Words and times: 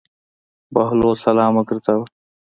بهلول 0.73 1.15
سلام 1.25 1.51
وګرځاوه. 1.57 2.05